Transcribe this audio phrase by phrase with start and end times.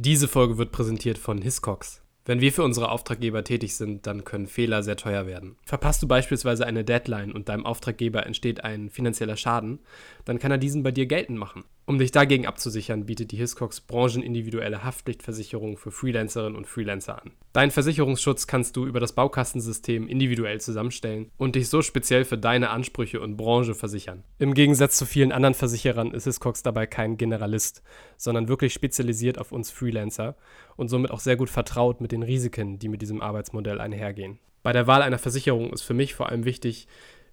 [0.00, 2.04] Diese Folge wird präsentiert von Hiscox.
[2.24, 5.56] Wenn wir für unsere Auftraggeber tätig sind, dann können Fehler sehr teuer werden.
[5.64, 9.80] Verpasst du beispielsweise eine Deadline und deinem Auftraggeber entsteht ein finanzieller Schaden,
[10.24, 11.64] dann kann er diesen bei dir geltend machen.
[11.88, 17.30] Um dich dagegen abzusichern, bietet die Hiscox branchenindividuelle Haftpflichtversicherung für Freelancerinnen und Freelancer an.
[17.54, 22.68] Deinen Versicherungsschutz kannst du über das Baukastensystem individuell zusammenstellen und dich so speziell für deine
[22.68, 24.22] Ansprüche und Branche versichern.
[24.38, 27.82] Im Gegensatz zu vielen anderen Versicherern ist Hiscox dabei kein Generalist,
[28.18, 30.36] sondern wirklich spezialisiert auf uns Freelancer
[30.76, 34.38] und somit auch sehr gut vertraut mit den Risiken, die mit diesem Arbeitsmodell einhergehen.
[34.62, 36.86] Bei der Wahl einer Versicherung ist für mich vor allem wichtig,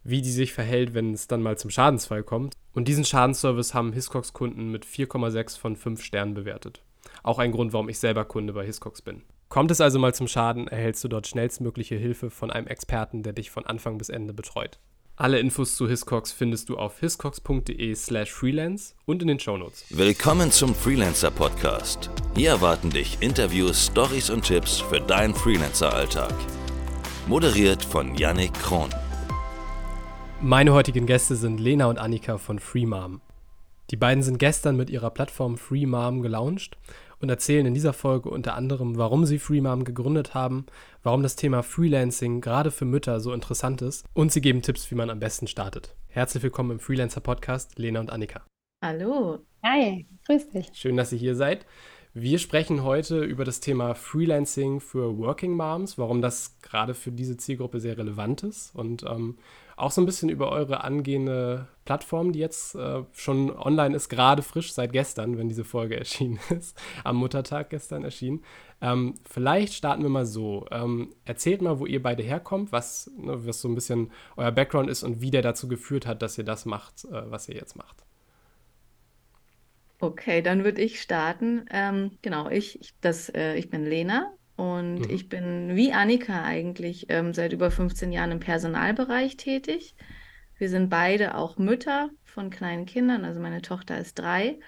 [0.05, 2.53] wie die sich verhält, wenn es dann mal zum Schadensfall kommt.
[2.73, 6.81] Und diesen Schadensservice haben Hiscox-Kunden mit 4,6 von 5 Sternen bewertet.
[7.23, 9.23] Auch ein Grund, warum ich selber Kunde bei Hiscox bin.
[9.49, 13.33] Kommt es also mal zum Schaden, erhältst du dort schnellstmögliche Hilfe von einem Experten, der
[13.33, 14.79] dich von Anfang bis Ende betreut.
[15.17, 19.85] Alle Infos zu Hiscox findest du auf hiscox.de/slash freelance und in den Shownotes.
[19.89, 22.09] Willkommen zum Freelancer Podcast.
[22.35, 26.33] Hier erwarten dich Interviews, Stories und Tipps für deinen Freelancer-Alltag.
[27.27, 28.89] Moderiert von Yannick Kron.
[30.41, 33.21] Meine heutigen Gäste sind Lena und Annika von FreeMom.
[33.89, 36.77] Die beiden sind gestern mit ihrer Plattform FreeMom gelauncht
[37.19, 40.65] und erzählen in dieser Folge unter anderem, warum sie FreeMom gegründet haben,
[41.03, 44.95] warum das Thema Freelancing gerade für Mütter so interessant ist und sie geben Tipps, wie
[44.95, 45.95] man am besten startet.
[46.09, 48.45] Herzlich willkommen im Freelancer Podcast, Lena und Annika.
[48.83, 49.39] Hallo.
[49.63, 50.67] Hi, grüß dich.
[50.73, 51.65] Schön, dass ihr hier seid.
[52.13, 57.37] Wir sprechen heute über das Thema Freelancing für Working Moms, warum das gerade für diese
[57.37, 59.37] Zielgruppe sehr relevant ist und ähm,
[59.75, 64.41] auch so ein bisschen über eure angehende Plattform, die jetzt äh, schon online ist, gerade
[64.41, 68.43] frisch seit gestern, wenn diese Folge erschienen ist, am Muttertag gestern erschienen.
[68.81, 70.65] Ähm, vielleicht starten wir mal so.
[70.71, 74.89] Ähm, erzählt mal, wo ihr beide herkommt, was, ne, was so ein bisschen euer Background
[74.89, 77.75] ist und wie der dazu geführt hat, dass ihr das macht, äh, was ihr jetzt
[77.75, 78.03] macht.
[79.99, 81.65] Okay, dann würde ich starten.
[81.71, 85.09] Ähm, genau, ich, ich, das, äh, ich bin Lena, und mhm.
[85.09, 89.95] ich bin wie Annika eigentlich ähm, seit über 15 Jahren im Personalbereich tätig.
[90.57, 94.59] Wir sind beide auch Mütter von kleinen Kindern, also meine Tochter ist drei.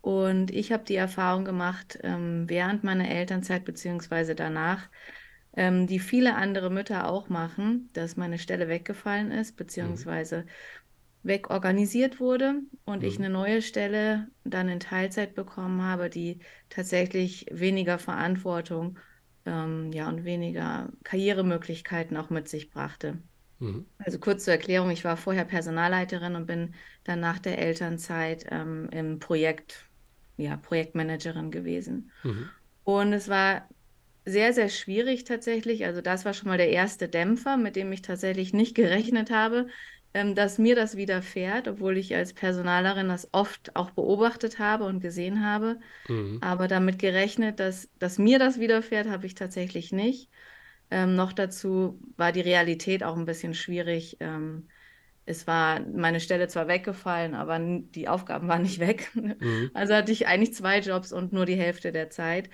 [0.00, 4.90] Und ich habe die Erfahrung gemacht, ähm, während meiner Elternzeit beziehungsweise danach,
[5.56, 9.56] ähm, die viele andere Mütter auch machen, dass meine Stelle weggefallen ist, mhm.
[9.56, 10.46] beziehungsweise.
[11.24, 13.08] Wegorganisiert wurde und mhm.
[13.08, 18.98] ich eine neue Stelle dann in Teilzeit bekommen habe, die tatsächlich weniger Verantwortung
[19.46, 23.18] ähm, ja, und weniger Karrieremöglichkeiten auch mit sich brachte.
[23.58, 23.86] Mhm.
[23.98, 26.74] Also kurz zur Erklärung, ich war vorher Personalleiterin und bin
[27.04, 29.86] dann nach der Elternzeit ähm, im Projekt,
[30.36, 32.10] ja, Projektmanagerin gewesen.
[32.22, 32.50] Mhm.
[32.84, 33.66] Und es war
[34.26, 35.84] sehr, sehr schwierig tatsächlich.
[35.84, 39.68] Also das war schon mal der erste Dämpfer, mit dem ich tatsächlich nicht gerechnet habe,
[40.14, 45.00] ähm, dass mir das widerfährt, obwohl ich als Personalerin das oft auch beobachtet habe und
[45.00, 45.78] gesehen habe.
[46.08, 46.38] Mhm.
[46.40, 50.30] Aber damit gerechnet, dass, dass mir das widerfährt, habe ich tatsächlich nicht.
[50.90, 54.16] Ähm, noch dazu war die Realität auch ein bisschen schwierig.
[54.20, 54.68] Ähm,
[55.26, 59.10] es war meine Stelle zwar weggefallen, aber die Aufgaben waren nicht weg.
[59.14, 59.70] Mhm.
[59.74, 62.50] Also hatte ich eigentlich zwei Jobs und nur die Hälfte der Zeit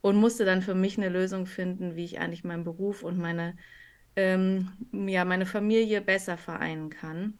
[0.00, 3.56] und musste dann für mich eine Lösung finden, wie ich eigentlich meinen Beruf und meine
[4.16, 7.38] ähm, ja, meine Familie besser vereinen kann.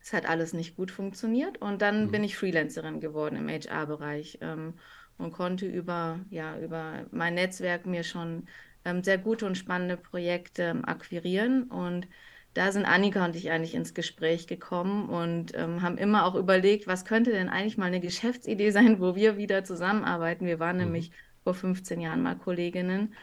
[0.00, 2.10] Es hat alles nicht gut funktioniert und dann mhm.
[2.10, 4.74] bin ich Freelancerin geworden im HR-Bereich ähm,
[5.18, 8.46] und konnte über, ja, über mein Netzwerk mir schon
[8.84, 12.08] ähm, sehr gute und spannende Projekte ähm, akquirieren und
[12.54, 16.88] da sind Annika und ich eigentlich ins Gespräch gekommen und ähm, haben immer auch überlegt,
[16.88, 20.46] was könnte denn eigentlich mal eine Geschäftsidee sein, wo wir wieder zusammenarbeiten.
[20.46, 20.84] Wir waren mhm.
[20.84, 21.12] nämlich
[21.44, 23.14] vor 15 Jahren mal Kolleginnen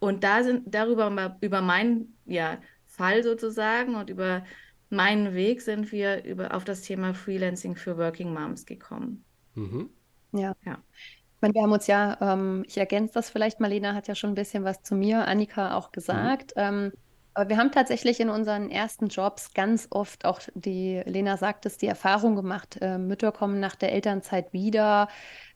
[0.00, 4.42] und da sind darüber über meinen ja, Fall sozusagen und über
[4.88, 9.24] meinen Weg sind wir über, auf das Thema Freelancing für Working Moms gekommen.
[9.54, 9.90] Mhm.
[10.32, 10.54] Ja.
[10.64, 10.78] ja.
[10.92, 14.30] Ich meine, wir haben uns ja, ähm, ich ergänze das vielleicht, Marlena hat ja schon
[14.30, 16.56] ein bisschen was zu mir, Annika auch gesagt.
[16.56, 16.62] Mhm.
[16.62, 16.92] Ähm,
[17.32, 21.78] aber wir haben tatsächlich in unseren ersten Jobs ganz oft auch die, Lena sagt es,
[21.78, 25.08] die Erfahrung gemacht, äh, Mütter kommen nach der Elternzeit wieder.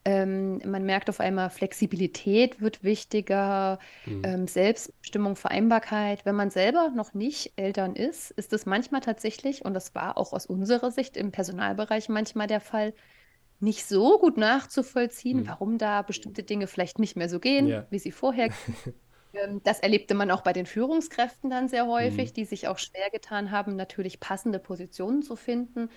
[0.05, 4.21] Ähm, man merkt auf einmal, Flexibilität wird wichtiger, mhm.
[4.23, 6.25] ähm, Selbstbestimmung, Vereinbarkeit.
[6.25, 10.31] Wenn man selber noch nicht Eltern ist, ist es manchmal tatsächlich, und das war auch
[10.31, 12.93] aus unserer Sicht im Personalbereich manchmal der Fall,
[13.59, 15.47] nicht so gut nachzuvollziehen, mhm.
[15.47, 17.87] warum da bestimmte Dinge vielleicht nicht mehr so gehen, ja.
[17.89, 18.49] wie sie vorher
[19.35, 22.33] Ähm, das erlebte man auch bei den Führungskräften dann sehr häufig, mhm.
[22.33, 25.89] die sich auch schwer getan haben, natürlich passende Positionen zu finden.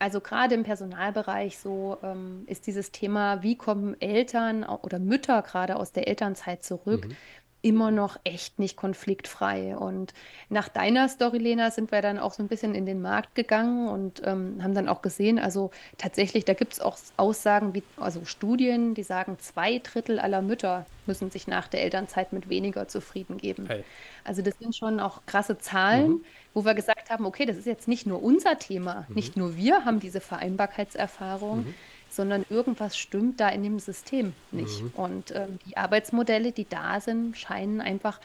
[0.00, 5.76] Also gerade im Personalbereich so ähm, ist dieses Thema, wie kommen Eltern oder Mütter gerade
[5.76, 7.16] aus der Elternzeit zurück, mhm.
[7.60, 9.76] immer noch echt nicht konfliktfrei.
[9.76, 10.14] Und
[10.48, 13.88] nach deiner Story, Lena, sind wir dann auch so ein bisschen in den Markt gegangen
[13.88, 18.24] und ähm, haben dann auch gesehen, also tatsächlich, da gibt es auch Aussagen, wie, also
[18.24, 23.36] Studien, die sagen, zwei Drittel aller Mütter müssen sich nach der Elternzeit mit weniger zufrieden
[23.36, 23.66] geben.
[23.66, 23.84] Hey.
[24.24, 26.24] Also das sind schon auch krasse Zahlen, mhm.
[26.54, 29.14] Wo wir gesagt haben, okay, das ist jetzt nicht nur unser Thema, mhm.
[29.14, 31.64] nicht nur wir haben diese Vereinbarkeitserfahrung.
[31.64, 31.74] Mhm
[32.12, 34.82] sondern irgendwas stimmt da in dem System nicht.
[34.82, 34.90] Mhm.
[34.96, 38.20] Und ähm, die Arbeitsmodelle, die da sind, scheinen einfach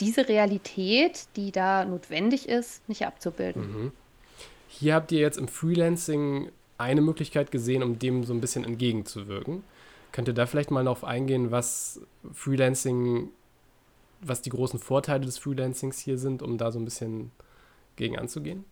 [0.00, 3.62] diese Realität, die da notwendig ist, nicht abzubilden.
[3.62, 3.92] Mhm.
[4.68, 9.62] Hier habt ihr jetzt im Freelancing eine Möglichkeit gesehen, um dem so ein bisschen entgegenzuwirken.
[10.10, 12.00] Könnt ihr da vielleicht mal darauf eingehen, was
[12.32, 13.28] Freelancing,
[14.20, 17.30] was die großen Vorteile des Freelancings hier sind, um da so ein bisschen
[17.96, 18.64] gegen anzugehen?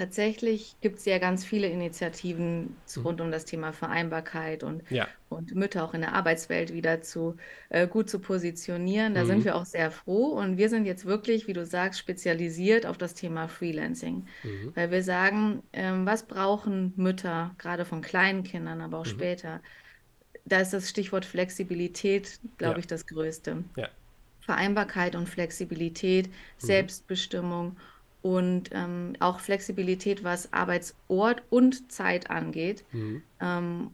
[0.00, 3.02] Tatsächlich gibt es ja ganz viele Initiativen mhm.
[3.02, 5.06] rund um das Thema Vereinbarkeit und, ja.
[5.28, 7.36] und Mütter auch in der Arbeitswelt wieder zu
[7.68, 9.12] äh, gut zu positionieren.
[9.12, 9.26] Da mhm.
[9.26, 12.96] sind wir auch sehr froh und wir sind jetzt wirklich, wie du sagst, spezialisiert auf
[12.96, 14.72] das Thema Freelancing, mhm.
[14.74, 19.10] weil wir sagen, ähm, was brauchen Mütter, gerade von kleinen Kindern, aber auch mhm.
[19.10, 19.60] später.
[20.46, 22.78] Da ist das Stichwort Flexibilität, glaube ja.
[22.78, 23.64] ich, das Größte.
[23.76, 23.90] Ja.
[24.50, 26.32] Vereinbarkeit und Flexibilität, mhm.
[26.58, 27.76] Selbstbestimmung
[28.20, 32.84] und ähm, auch Flexibilität, was Arbeitsort und Zeit angeht.
[32.90, 33.22] Mhm.
[33.40, 33.90] Ähm,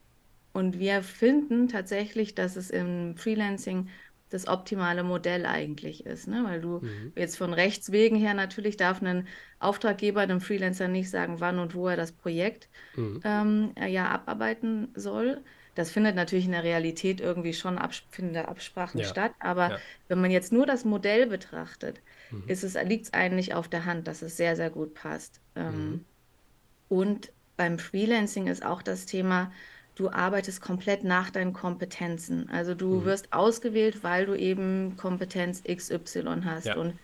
[0.55, 3.91] und wir finden tatsächlich, dass es im Freelancing
[4.31, 6.43] das optimale Modell eigentlich ist, ne?
[6.45, 7.13] weil du mhm.
[7.15, 11.75] jetzt von Rechts wegen her natürlich darf ein Auftraggeber einem Freelancer nicht sagen, wann und
[11.75, 13.21] wo er das Projekt mhm.
[13.25, 15.43] ähm, ja abarbeiten soll.
[15.77, 18.03] Das findet natürlich in der Realität irgendwie schon Abs
[18.35, 19.07] Absprachen ja.
[19.07, 19.79] statt, aber ja.
[20.09, 22.01] wenn man jetzt nur das Modell betrachtet,
[22.31, 22.45] mhm.
[22.89, 25.39] liegt es eigentlich auf der Hand, dass es sehr, sehr gut passt.
[25.55, 26.05] Ähm, mhm.
[26.89, 29.53] Und beim Freelancing ist auch das Thema,
[29.97, 32.49] du arbeitest komplett nach deinen Kompetenzen.
[32.49, 33.05] Also du mhm.
[33.05, 36.67] wirst ausgewählt, weil du eben Kompetenz XY hast.
[36.67, 36.77] Ja.
[36.77, 36.99] Und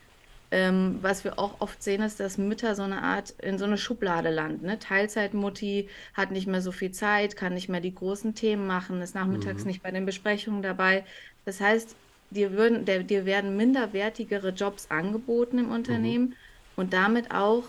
[0.53, 3.79] ähm, was wir auch oft sehen, ist, dass Mütter so eine Art in so eine
[3.79, 4.67] Schublade landen.
[4.67, 4.79] Ne?
[4.79, 9.15] Teilzeitmutti hat nicht mehr so viel Zeit, kann nicht mehr die großen Themen machen, ist
[9.15, 9.69] nachmittags mhm.
[9.69, 11.05] nicht bei den Besprechungen dabei.
[11.47, 11.97] Das heißt,
[12.29, 16.35] dir, würden, der, dir werden minderwertigere Jobs angeboten im Unternehmen mhm.
[16.77, 17.65] und damit auch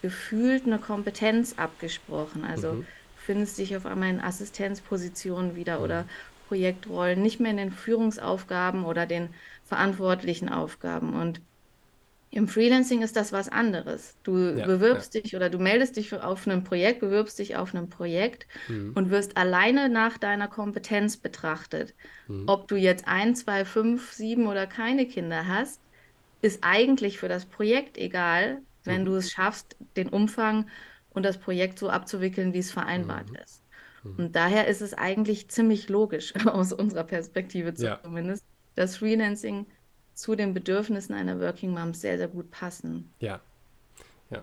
[0.00, 2.44] gefühlt eine Kompetenz abgesprochen.
[2.44, 2.86] Also mhm.
[3.16, 5.84] findest dich auf einmal in Assistenzpositionen wieder mhm.
[5.84, 6.04] oder
[6.46, 9.28] Projektrollen, nicht mehr in den Führungsaufgaben oder den
[9.64, 11.20] verantwortlichen Aufgaben.
[11.20, 11.40] Und
[12.30, 14.16] im Freelancing ist das was anderes.
[14.22, 15.22] Du ja, bewirbst ja.
[15.22, 18.92] dich oder du meldest dich auf ein Projekt, bewirbst dich auf ein Projekt mhm.
[18.94, 21.94] und wirst alleine nach deiner Kompetenz betrachtet.
[22.26, 22.44] Mhm.
[22.46, 25.80] Ob du jetzt ein, zwei, fünf, sieben oder keine Kinder hast,
[26.42, 29.06] ist eigentlich für das Projekt egal, wenn mhm.
[29.06, 30.68] du es schaffst, den Umfang
[31.10, 33.36] und das Projekt so abzuwickeln, wie es vereinbart mhm.
[33.36, 33.62] ist.
[34.04, 34.14] Mhm.
[34.16, 38.82] Und daher ist es eigentlich ziemlich logisch aus unserer Perspektive zumindest, ja.
[38.82, 39.66] dass Freelancing
[40.18, 43.14] zu den Bedürfnissen einer Working Mom sehr, sehr gut passen.
[43.20, 43.40] Ja.
[44.30, 44.42] Ja.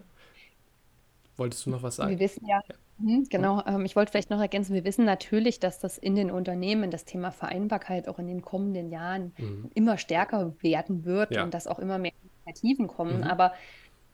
[1.35, 2.11] Wolltest du noch was sagen?
[2.11, 2.75] Wir wissen ja, ja.
[2.97, 6.31] Mhm, genau, ähm, ich wollte vielleicht noch ergänzen, wir wissen natürlich, dass das in den
[6.31, 9.69] Unternehmen, das Thema Vereinbarkeit auch in den kommenden Jahren mhm.
[9.73, 11.43] immer stärker werden wird ja.
[11.43, 13.17] und dass auch immer mehr Initiativen kommen.
[13.17, 13.23] Mhm.
[13.23, 13.51] Aber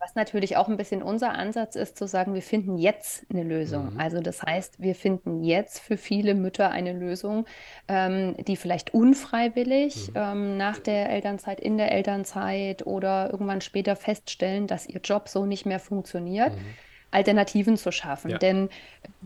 [0.02, 3.94] was natürlich auch ein bisschen unser Ansatz ist, zu sagen, wir finden jetzt eine Lösung.
[3.94, 4.00] Mhm.
[4.00, 7.46] Also das heißt, wir finden jetzt für viele Mütter eine Lösung,
[7.88, 10.14] ähm, die vielleicht unfreiwillig mhm.
[10.16, 15.46] ähm, nach der Elternzeit, in der Elternzeit oder irgendwann später feststellen, dass ihr Job so
[15.46, 16.54] nicht mehr funktioniert.
[16.56, 16.66] Mhm
[17.12, 18.32] Alternativen zu schaffen.
[18.32, 18.38] Ja.
[18.38, 18.70] Denn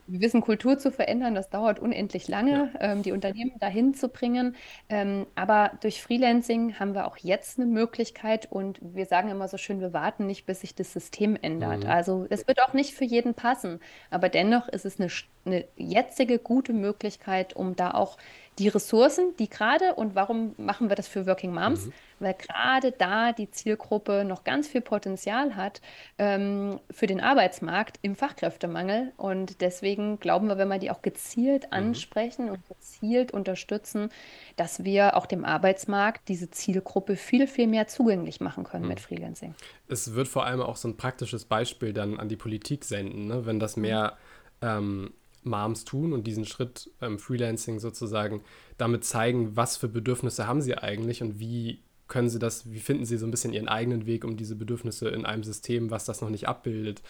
[0.08, 2.92] wir wissen, Kultur zu verändern, das dauert unendlich lange, ja.
[2.92, 4.56] ähm, die Unternehmen dahin zu bringen.
[4.90, 9.58] Ähm, aber durch Freelancing haben wir auch jetzt eine Möglichkeit und wir sagen immer so
[9.58, 11.84] schön, wir warten nicht, bis sich das System ändert.
[11.84, 11.90] Mhm.
[11.90, 15.10] Also es wird auch nicht für jeden passen, aber dennoch ist es eine,
[15.46, 18.18] eine jetzige gute Möglichkeit, um da auch
[18.58, 21.88] die Ressourcen, die gerade, und warum machen wir das für Working Moms?
[21.88, 21.94] Mhm.
[22.20, 25.82] Weil gerade da die Zielgruppe noch ganz viel Potenzial hat
[26.18, 29.12] ähm, für den Arbeitsmarkt im Fachkräftemangel.
[29.18, 31.74] Und deswegen glauben wir, wenn wir die auch gezielt mhm.
[31.74, 32.52] ansprechen mhm.
[32.52, 34.10] und gezielt unterstützen,
[34.56, 38.90] dass wir auch dem Arbeitsmarkt diese Zielgruppe viel, viel mehr zugänglich machen können mhm.
[38.90, 39.54] mit Freelancing.
[39.90, 43.46] Es wird vor allem auch so ein praktisches Beispiel dann an die Politik senden, ne?
[43.46, 44.18] wenn das mehr
[44.62, 45.14] ähm,
[45.46, 48.42] Moms tun und diesen Schritt ähm, Freelancing sozusagen
[48.78, 53.06] damit zeigen, was für Bedürfnisse haben sie eigentlich und wie können sie das, wie finden
[53.06, 56.22] sie so ein bisschen ihren eigenen Weg, um diese Bedürfnisse in einem System, was das
[56.22, 57.02] noch nicht abbildet,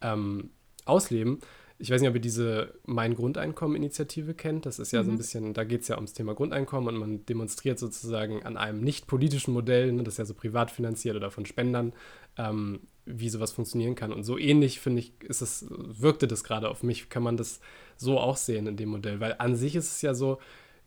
[0.00, 0.50] ähm,
[0.84, 1.40] ausleben.
[1.80, 4.66] Ich weiß nicht, ob ihr diese Mein Grundeinkommen-Initiative kennt.
[4.66, 5.04] Das ist ja mhm.
[5.04, 5.18] so ein mhm.
[5.18, 9.06] bisschen, da geht es ja ums Thema Grundeinkommen und man demonstriert sozusagen an einem nicht
[9.06, 11.92] politischen Modell, ne, das ist ja so privat finanziert oder von Spendern,
[12.36, 14.12] ähm, wie sowas funktionieren kann.
[14.12, 17.60] Und so ähnlich, finde ich, ist es, wirkte das gerade auf mich, kann man das
[17.96, 19.20] so auch sehen in dem Modell.
[19.20, 20.38] Weil an sich ist es ja so,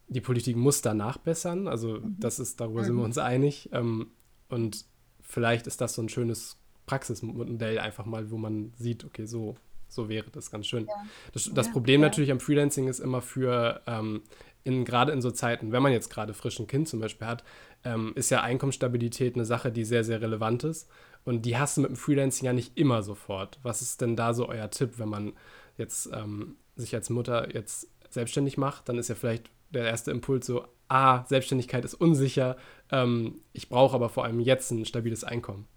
[0.07, 1.67] die Politik muss da nachbessern.
[1.67, 2.17] Also mhm.
[2.19, 3.05] das ist, darüber sind wir mhm.
[3.05, 3.69] uns einig.
[3.73, 4.07] Ähm,
[4.49, 4.85] und
[5.21, 9.55] vielleicht ist das so ein schönes Praxismodell einfach mal, wo man sieht, okay, so,
[9.87, 10.85] so wäre das ganz schön.
[10.87, 10.93] Ja.
[11.33, 12.07] Das, das ja, Problem ja.
[12.07, 14.21] natürlich am Freelancing ist immer für, ähm,
[14.63, 17.43] in, gerade in so Zeiten, wenn man jetzt gerade frisch ein Kind zum Beispiel hat,
[17.83, 20.89] ähm, ist ja Einkommensstabilität eine Sache, die sehr, sehr relevant ist.
[21.23, 23.59] Und die hast du mit dem Freelancing ja nicht immer sofort.
[23.63, 25.33] Was ist denn da so euer Tipp, wenn man
[25.77, 28.89] jetzt ähm, sich als Mutter jetzt selbstständig macht?
[28.89, 32.57] Dann ist ja vielleicht der erste Impuls so, ah, Selbstständigkeit ist unsicher,
[32.91, 35.67] ähm, ich brauche aber vor allem jetzt ein stabiles Einkommen.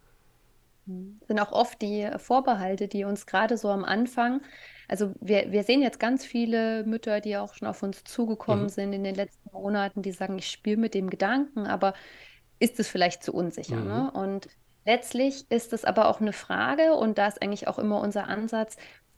[0.87, 1.21] Das hm.
[1.29, 4.41] sind auch oft die Vorbehalte, die uns gerade so am Anfang,
[4.89, 8.69] also wir, wir sehen jetzt ganz viele Mütter, die auch schon auf uns zugekommen mhm.
[8.69, 11.95] sind in den letzten Monaten, die sagen, ich spiele mit dem Gedanken, aber
[12.59, 13.77] ist es vielleicht zu unsicher?
[13.77, 13.89] Mhm.
[13.89, 14.11] Ne?
[14.13, 14.49] Und
[14.85, 18.77] letztlich ist es aber auch eine Frage, und da ist eigentlich auch immer unser Ansatz,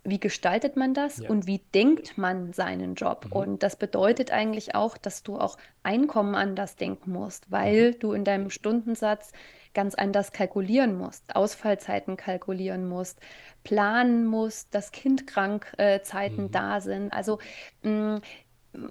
[0.09, 1.29] wie gestaltet man das ja.
[1.29, 3.27] und wie denkt man seinen Job?
[3.27, 3.33] Mhm.
[3.33, 7.99] Und das bedeutet eigentlich auch, dass du auch Einkommen anders denken musst, weil mhm.
[7.99, 9.33] du in deinem Stundensatz
[9.75, 13.21] ganz anders kalkulieren musst, Ausfallzeiten kalkulieren musst,
[13.63, 16.51] planen musst, dass Kindkrankzeiten mhm.
[16.51, 17.13] da sind.
[17.13, 17.39] Also
[17.83, 18.21] mh, mm,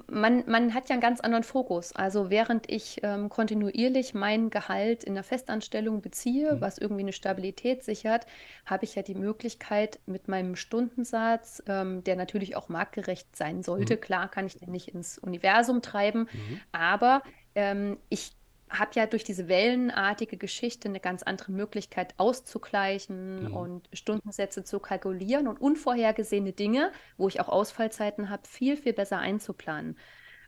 [0.09, 1.95] man, man hat ja einen ganz anderen Fokus.
[1.95, 6.61] Also während ich ähm, kontinuierlich mein Gehalt in der Festanstellung beziehe, mhm.
[6.61, 8.25] was irgendwie eine Stabilität sichert,
[8.65, 13.95] habe ich ja die Möglichkeit mit meinem Stundensatz, ähm, der natürlich auch marktgerecht sein sollte.
[13.95, 14.01] Mhm.
[14.01, 16.59] Klar kann ich den nicht ins Universum treiben, mhm.
[16.71, 17.21] aber
[17.55, 18.35] ähm, ich
[18.79, 23.55] habe ja durch diese wellenartige Geschichte eine ganz andere Möglichkeit auszugleichen mhm.
[23.55, 29.19] und Stundensätze zu kalkulieren und unvorhergesehene Dinge, wo ich auch Ausfallzeiten habe, viel, viel besser
[29.19, 29.97] einzuplanen.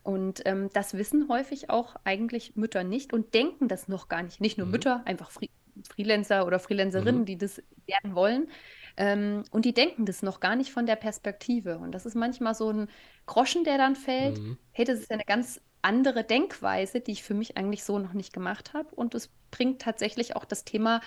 [0.02, 4.40] Und ähm, das wissen häufig auch eigentlich Mütter nicht und denken das noch gar nicht.
[4.40, 4.72] Nicht nur mhm.
[4.72, 5.48] Mütter, einfach Fre
[5.88, 7.24] Freelancer oder Freelancerinnen, mhm.
[7.24, 8.48] die das werden wollen.
[8.96, 11.78] Ähm, und die denken das noch gar nicht von der Perspektive.
[11.78, 12.88] Und das ist manchmal so ein
[13.26, 14.38] Groschen, der dann fällt.
[14.38, 14.58] Mhm.
[14.72, 18.12] Hey, das ist ja eine ganz andere Denkweise, die ich für mich eigentlich so noch
[18.12, 18.88] nicht gemacht habe.
[18.94, 21.00] Und es bringt tatsächlich auch das Thema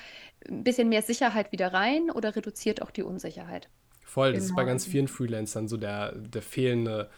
[0.47, 3.69] ein bisschen mehr Sicherheit wieder rein oder reduziert auch die Unsicherheit.
[4.03, 4.51] Voll, das genau.
[4.51, 7.09] ist bei ganz vielen Freelancern so der, der fehlende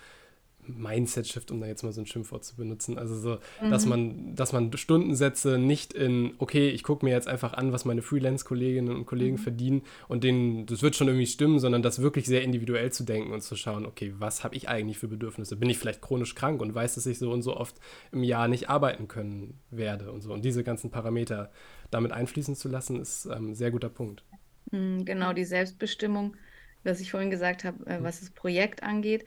[0.68, 2.98] Mindset-Shift, um da jetzt mal so ein Schimpfwort zu benutzen.
[2.98, 3.72] Also so, mhm.
[3.72, 7.86] dass man, dass man Stundensätze nicht in, okay, ich gucke mir jetzt einfach an, was
[7.86, 9.42] meine Freelance-Kolleginnen und Kollegen mhm.
[9.42, 13.34] verdienen und denen, das wird schon irgendwie stimmen, sondern das wirklich sehr individuell zu denken
[13.34, 15.56] und zu schauen, okay, was habe ich eigentlich für Bedürfnisse?
[15.56, 17.76] Bin ich vielleicht chronisch krank und weiß, dass ich so und so oft
[18.12, 20.34] im Jahr nicht arbeiten können werde und so.
[20.34, 21.52] Und diese ganzen Parameter
[21.92, 24.24] damit einfließen zu lassen, ist ein ähm, sehr guter Punkt.
[24.72, 26.36] Mhm, genau, die Selbstbestimmung,
[26.84, 28.04] was ich vorhin gesagt habe, äh, mhm.
[28.04, 29.26] was das Projekt angeht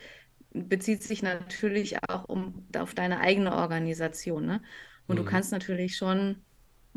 [0.69, 4.47] bezieht sich natürlich auch um, auf deine eigene Organisation.
[4.47, 4.63] Ne?
[5.07, 5.25] Und mhm.
[5.25, 6.43] du kannst natürlich schon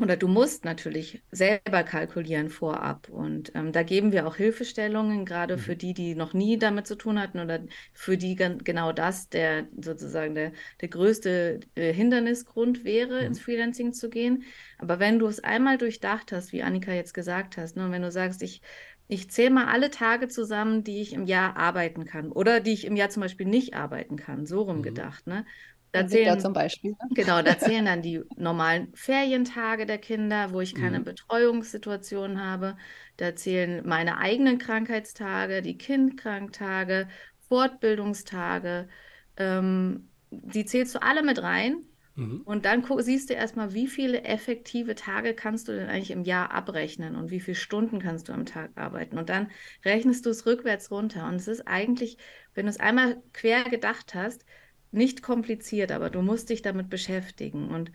[0.00, 3.10] oder du musst natürlich selber kalkulieren vorab.
[3.10, 5.60] Und ähm, da geben wir auch Hilfestellungen, gerade mhm.
[5.60, 7.60] für die, die noch nie damit zu tun hatten oder
[7.92, 13.26] für die genau das der sozusagen der, der größte äh, Hindernisgrund wäre, mhm.
[13.26, 14.44] ins Freelancing zu gehen.
[14.78, 18.02] Aber wenn du es einmal durchdacht hast, wie Annika jetzt gesagt hast, ne, und wenn
[18.02, 18.62] du sagst, ich
[19.10, 22.84] ich zähle mal alle Tage zusammen, die ich im Jahr arbeiten kann oder die ich
[22.84, 24.82] im Jahr zum Beispiel nicht arbeiten kann, so rum mhm.
[24.82, 25.26] gedacht.
[25.26, 25.44] Ne?
[25.90, 26.92] Da zählen, zum Beispiel.
[26.92, 27.08] Ne?
[27.14, 31.04] Genau, da zählen dann die normalen Ferientage der Kinder, wo ich keine mhm.
[31.04, 32.76] Betreuungssituation habe.
[33.16, 37.08] Da zählen meine eigenen Krankheitstage, die Kindkranktage,
[37.48, 38.88] Fortbildungstage.
[39.36, 41.78] Ähm, die zählst du alle mit rein
[42.20, 42.42] Mhm.
[42.42, 46.52] Und dann siehst du erstmal, wie viele effektive Tage kannst du denn eigentlich im Jahr
[46.52, 49.16] abrechnen und wie viele Stunden kannst du am Tag arbeiten.
[49.16, 49.50] Und dann
[49.84, 51.26] rechnest du es rückwärts runter.
[51.26, 52.18] Und es ist eigentlich,
[52.54, 54.44] wenn du es einmal quer gedacht hast,
[54.92, 57.70] nicht kompliziert, aber du musst dich damit beschäftigen.
[57.70, 57.90] Und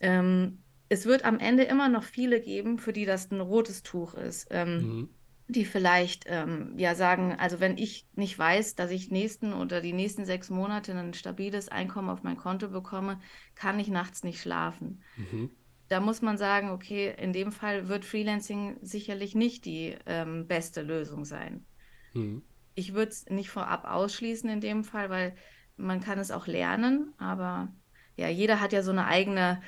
[0.00, 0.58] ähm,
[0.88, 4.48] es wird am Ende immer noch viele geben, für die das ein rotes Tuch ist.
[4.50, 5.08] Ähm, mhm
[5.46, 9.92] die vielleicht ähm, ja sagen, also wenn ich nicht weiß, dass ich nächsten oder die
[9.92, 13.20] nächsten sechs Monate ein stabiles Einkommen auf mein Konto bekomme,
[13.54, 15.02] kann ich nachts nicht schlafen.
[15.16, 15.50] Mhm.
[15.88, 20.80] Da muss man sagen, okay, in dem Fall wird Freelancing sicherlich nicht die ähm, beste
[20.80, 21.66] Lösung sein.
[22.14, 22.42] Mhm.
[22.74, 25.36] Ich würde es nicht vorab ausschließen in dem Fall, weil
[25.76, 27.68] man kann es auch lernen, aber
[28.16, 29.60] ja, jeder hat ja so eine eigene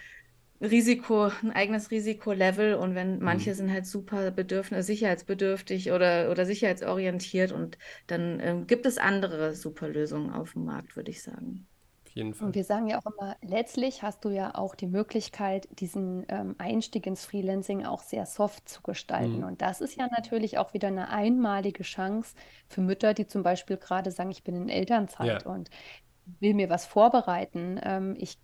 [0.60, 3.54] Risiko, ein eigenes Risikolevel und wenn manche mhm.
[3.54, 9.88] sind halt super bedürfnis, sicherheitsbedürftig oder, oder sicherheitsorientiert und dann ähm, gibt es andere super
[9.88, 11.66] Lösungen auf dem Markt, würde ich sagen.
[12.06, 12.46] Auf jeden Fall.
[12.48, 16.54] Und wir sagen ja auch immer, letztlich hast du ja auch die Möglichkeit, diesen ähm,
[16.56, 19.38] Einstieg ins Freelancing auch sehr soft zu gestalten.
[19.38, 19.44] Mhm.
[19.44, 22.34] Und das ist ja natürlich auch wieder eine einmalige Chance
[22.66, 25.50] für Mütter, die zum Beispiel gerade sagen, ich bin in Elternzeit ja.
[25.50, 25.68] und
[26.40, 27.80] will mir was vorbereiten.
[27.82, 28.38] Ähm, ich,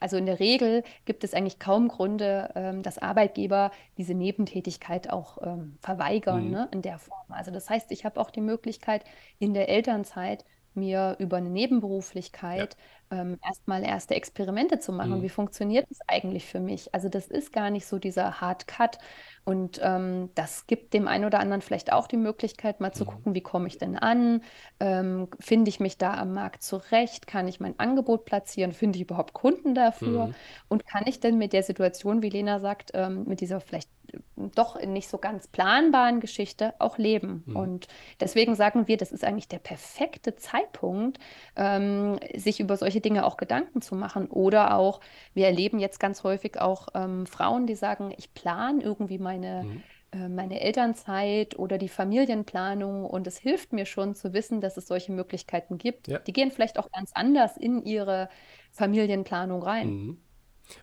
[0.00, 5.38] also in der Regel gibt es eigentlich kaum Gründe, ähm, dass Arbeitgeber diese Nebentätigkeit auch
[5.42, 6.50] ähm, verweigern mhm.
[6.50, 7.26] ne, in der Form.
[7.28, 9.04] Also das heißt, ich habe auch die Möglichkeit,
[9.38, 12.76] in der Elternzeit mir über eine Nebenberuflichkeit
[13.10, 15.18] ähm, erstmal erste Experimente zu machen.
[15.18, 15.22] Mhm.
[15.22, 16.94] Wie funktioniert das eigentlich für mich?
[16.94, 18.98] Also das ist gar nicht so dieser Hard Cut.
[19.44, 23.08] Und ähm, das gibt dem einen oder anderen vielleicht auch die Möglichkeit, mal zu mhm.
[23.08, 24.42] gucken, wie komme ich denn an?
[24.80, 27.26] Ähm, finde ich mich da am Markt zurecht?
[27.26, 28.72] Kann ich mein Angebot platzieren?
[28.72, 30.28] Finde ich überhaupt Kunden dafür?
[30.28, 30.34] Mhm.
[30.68, 34.18] Und kann ich denn mit der Situation, wie Lena sagt, ähm, mit dieser vielleicht äh,
[34.54, 37.44] doch nicht so ganz planbaren Geschichte auch leben?
[37.44, 37.56] Mhm.
[37.56, 37.88] Und
[38.20, 41.18] deswegen sagen wir, das ist eigentlich der perfekte Zeitpunkt,
[41.56, 44.26] ähm, sich über solche Dinge auch Gedanken zu machen.
[44.26, 45.00] Oder auch,
[45.34, 49.82] wir erleben jetzt ganz häufig auch ähm, Frauen, die sagen, ich plane irgendwie meine, mhm.
[50.12, 54.86] äh, meine Elternzeit oder die Familienplanung und es hilft mir schon zu wissen, dass es
[54.86, 56.08] solche Möglichkeiten gibt.
[56.08, 56.18] Ja.
[56.18, 58.28] Die gehen vielleicht auch ganz anders in ihre
[58.72, 59.88] Familienplanung rein.
[59.88, 60.18] Mhm.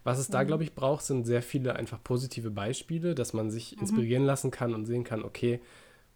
[0.04, 0.48] Was es da, mhm.
[0.48, 3.82] glaube ich, braucht, sind sehr viele einfach positive Beispiele, dass man sich mhm.
[3.82, 5.60] inspirieren lassen kann und sehen kann, okay,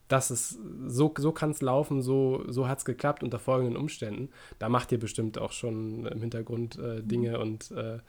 [0.08, 4.30] das ist, so, so kann es laufen, so, so hat es geklappt unter folgenden Umständen.
[4.60, 7.42] Da macht ihr bestimmt auch schon im Hintergrund äh, Dinge mhm.
[7.42, 8.00] und äh,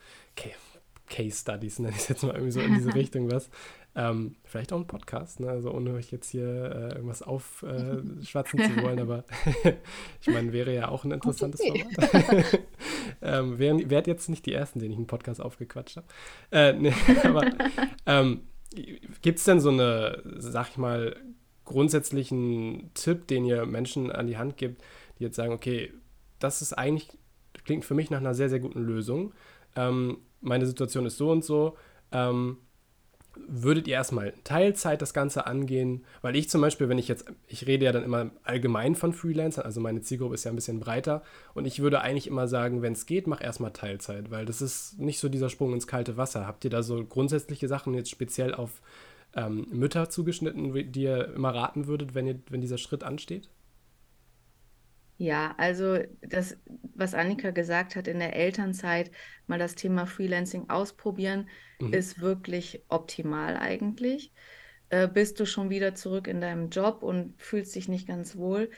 [1.09, 3.49] Case Studies, nenne ich es jetzt mal irgendwie so in diese Richtung was.
[3.95, 5.49] Ähm, vielleicht auch ein Podcast, ne?
[5.49, 9.23] also ohne euch jetzt hier äh, irgendwas aufschwatzen äh, zu wollen, aber
[10.21, 12.59] ich meine, wäre ja auch ein interessantes Format.
[13.23, 16.07] ähm, wärt jetzt nicht die Ersten, denen ich einen Podcast aufgequatscht habe.
[16.51, 17.49] Äh, nee, aber
[18.05, 18.41] ähm,
[19.23, 21.15] gibt es denn so eine, sag ich mal,
[21.67, 24.81] grundsätzlichen Tipp, den ihr Menschen an die Hand gibt,
[25.19, 25.93] die jetzt sagen, okay,
[26.39, 27.09] das ist eigentlich,
[27.65, 29.33] klingt für mich nach einer sehr, sehr guten Lösung.
[29.75, 31.77] Ähm, meine Situation ist so und so.
[32.11, 32.57] Ähm,
[33.47, 36.05] würdet ihr erstmal Teilzeit das Ganze angehen?
[36.21, 39.65] Weil ich zum Beispiel, wenn ich jetzt, ich rede ja dann immer allgemein von Freelancern,
[39.65, 41.21] also meine Zielgruppe ist ja ein bisschen breiter
[41.53, 44.99] und ich würde eigentlich immer sagen, wenn es geht, mach erstmal Teilzeit, weil das ist
[44.99, 46.47] nicht so dieser Sprung ins kalte Wasser.
[46.47, 48.81] Habt ihr da so grundsätzliche Sachen jetzt speziell auf
[49.37, 53.49] ähm, Mütter zugeschnitten, die ihr immer raten würdet, wenn, ihr, wenn dieser Schritt ansteht?
[55.17, 56.57] Ja, also das,
[56.95, 59.11] was Annika gesagt hat, in der Elternzeit
[59.47, 61.47] mal das Thema Freelancing ausprobieren,
[61.79, 61.93] mhm.
[61.93, 64.31] ist wirklich optimal eigentlich.
[64.89, 68.69] Äh, bist du schon wieder zurück in deinem Job und fühlst dich nicht ganz wohl,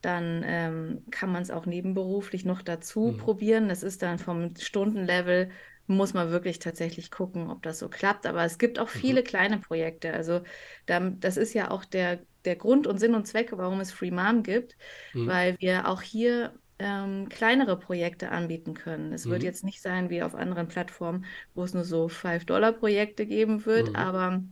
[0.00, 3.16] dann ähm, kann man es auch nebenberuflich noch dazu mhm.
[3.18, 3.68] probieren.
[3.68, 5.50] Das ist dann vom Stundenlevel,
[5.88, 8.26] muss man wirklich tatsächlich gucken, ob das so klappt.
[8.26, 9.24] Aber es gibt auch viele mhm.
[9.24, 10.12] kleine Projekte.
[10.12, 10.42] Also
[10.86, 14.10] da, das ist ja auch der der Grund und Sinn und Zweck, warum es Free
[14.10, 14.76] Mom gibt,
[15.12, 15.26] mhm.
[15.26, 19.12] weil wir auch hier ähm, kleinere Projekte anbieten können.
[19.12, 19.30] Es mhm.
[19.30, 23.90] wird jetzt nicht sein wie auf anderen Plattformen, wo es nur so 5-Dollar-Projekte geben wird,
[23.90, 23.96] mhm.
[23.96, 24.42] aber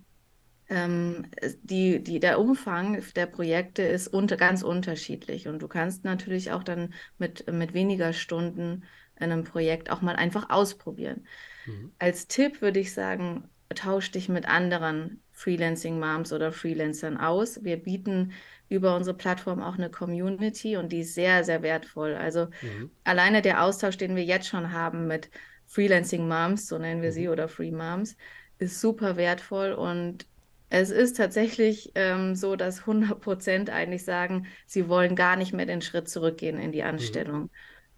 [0.69, 1.27] ähm,
[1.63, 6.65] die, die, der Umfang der Projekte ist unter, ganz unterschiedlich und du kannst natürlich auch
[6.65, 8.83] dann mit, mit weniger Stunden
[9.19, 11.27] in einem Projekt auch mal einfach ausprobieren.
[11.67, 11.93] Mhm.
[11.99, 17.63] Als Tipp würde ich sagen, tausch dich mit anderen Freelancing Moms oder Freelancern aus.
[17.65, 18.33] Wir bieten
[18.69, 22.15] über unsere Plattform auch eine Community und die ist sehr, sehr wertvoll.
[22.15, 22.91] Also mhm.
[23.05, 25.31] alleine der Austausch, den wir jetzt schon haben mit
[25.67, 27.15] Freelancing Moms, so nennen wir mhm.
[27.15, 28.17] sie, oder Free Moms,
[28.59, 30.27] ist super wertvoll und
[30.69, 35.67] es ist tatsächlich ähm, so, dass 100 Prozent eigentlich sagen, sie wollen gar nicht mehr
[35.67, 36.89] den Schritt zurückgehen in die mhm.
[36.89, 37.43] Anstellung.
[37.43, 37.51] Mhm.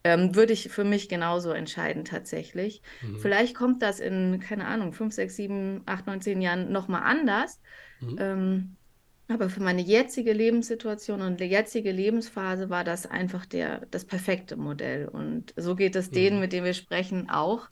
[0.09, 2.81] Ähm, würde ich für mich genauso entscheiden tatsächlich.
[3.03, 3.19] Mhm.
[3.19, 7.61] Vielleicht kommt das in, keine Ahnung, 5, 6, 7, 8, 9, 10 Jahren nochmal anders.
[8.01, 8.17] Mhm.
[8.19, 8.77] Ähm,
[9.29, 15.09] aber für meine jetzige Lebenssituation und jetzige Lebensphase war das einfach der, das perfekte Modell.
[15.09, 16.41] Und so geht es denen, mhm.
[16.41, 17.69] mit denen wir sprechen, auch.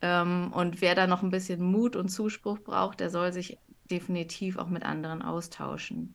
[0.00, 3.58] Ähm, und wer da noch ein bisschen Mut und Zuspruch braucht, der soll sich
[3.90, 6.14] definitiv auch mit anderen austauschen.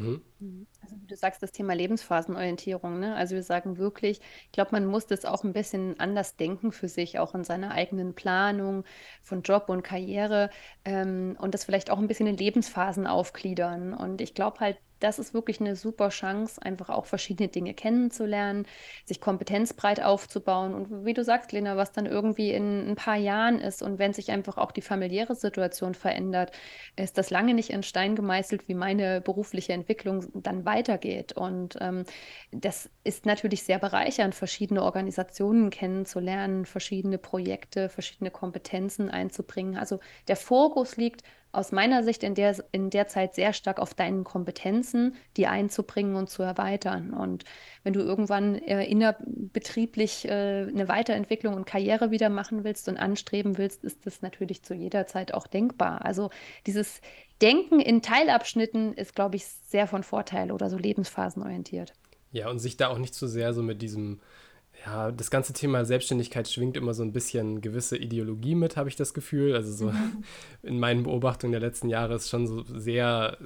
[0.00, 0.66] Mhm.
[0.82, 2.98] Also wie du sagst, das Thema Lebensphasenorientierung.
[2.98, 3.14] Ne?
[3.14, 6.88] Also wir sagen wirklich, ich glaube, man muss das auch ein bisschen anders denken für
[6.88, 8.84] sich, auch in seiner eigenen Planung
[9.22, 10.50] von Job und Karriere
[10.84, 13.94] ähm, und das vielleicht auch ein bisschen in Lebensphasen aufgliedern.
[13.94, 18.66] Und ich glaube halt, das ist wirklich eine super Chance, einfach auch verschiedene Dinge kennenzulernen,
[19.04, 23.58] sich kompetenzbreit aufzubauen und wie du sagst, Lena, was dann irgendwie in ein paar Jahren
[23.58, 26.52] ist und wenn sich einfach auch die familiäre Situation verändert,
[26.96, 31.32] ist das lange nicht in Stein gemeißelt, wie meine berufliche Entwicklung dann weitergeht.
[31.32, 32.04] Und ähm,
[32.52, 39.76] das ist natürlich sehr bereichernd, verschiedene Organisationen kennenzulernen, verschiedene Projekte, verschiedene Kompetenzen einzubringen.
[39.76, 43.94] Also der Fokus liegt aus meiner Sicht in der, in der Zeit sehr stark auf
[43.94, 47.12] deinen Kompetenzen, die einzubringen und zu erweitern.
[47.12, 47.44] Und
[47.82, 53.58] wenn du irgendwann äh, innerbetrieblich äh, eine Weiterentwicklung und Karriere wieder machen willst und anstreben
[53.58, 56.04] willst, ist das natürlich zu jeder Zeit auch denkbar.
[56.04, 56.30] Also
[56.66, 57.00] dieses
[57.42, 61.94] Denken in Teilabschnitten ist, glaube ich, sehr von Vorteil oder so lebensphasenorientiert.
[62.32, 64.20] Ja, und sich da auch nicht zu so sehr so mit diesem
[64.84, 68.96] ja, das ganze Thema Selbstständigkeit schwingt immer so ein bisschen gewisse Ideologie mit, habe ich
[68.96, 69.54] das Gefühl.
[69.54, 70.24] Also so mhm.
[70.62, 73.36] in meinen Beobachtungen der letzten Jahre ist schon so sehr,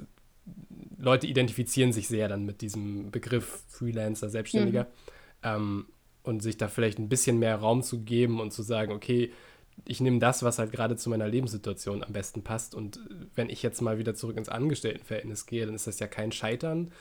[0.97, 4.83] Leute identifizieren sich sehr dann mit diesem Begriff Freelancer, Selbstständiger.
[4.83, 4.87] Mhm.
[5.43, 5.85] Ähm,
[6.23, 9.31] und sich da vielleicht ein bisschen mehr Raum zu geben und zu sagen, okay,
[9.85, 12.73] ich nehme das, was halt gerade zu meiner Lebenssituation am besten passt.
[12.73, 12.99] Und
[13.35, 16.91] wenn ich jetzt mal wieder zurück ins Angestelltenverhältnis gehe, dann ist das ja kein Scheitern